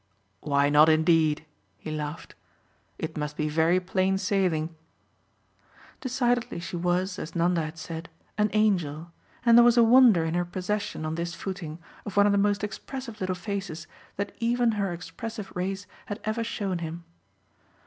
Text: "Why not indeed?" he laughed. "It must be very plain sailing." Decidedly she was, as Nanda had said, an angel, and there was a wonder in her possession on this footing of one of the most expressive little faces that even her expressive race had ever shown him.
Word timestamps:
"Why 0.39 0.67
not 0.69 0.89
indeed?" 0.89 1.45
he 1.77 1.91
laughed. 1.91 2.33
"It 2.97 3.17
must 3.17 3.37
be 3.37 3.47
very 3.47 3.79
plain 3.79 4.17
sailing." 4.17 4.75
Decidedly 5.99 6.59
she 6.59 6.75
was, 6.75 7.19
as 7.19 7.35
Nanda 7.35 7.61
had 7.63 7.77
said, 7.77 8.09
an 8.35 8.49
angel, 8.53 9.11
and 9.45 9.55
there 9.55 9.63
was 9.63 9.77
a 9.77 9.83
wonder 9.83 10.25
in 10.25 10.33
her 10.33 10.43
possession 10.43 11.05
on 11.05 11.13
this 11.13 11.35
footing 11.35 11.77
of 12.03 12.17
one 12.17 12.25
of 12.25 12.31
the 12.31 12.39
most 12.39 12.63
expressive 12.63 13.19
little 13.21 13.35
faces 13.35 13.85
that 14.15 14.33
even 14.39 14.71
her 14.71 14.91
expressive 14.91 15.53
race 15.55 15.85
had 16.07 16.19
ever 16.25 16.43
shown 16.43 16.79
him. 16.79 17.03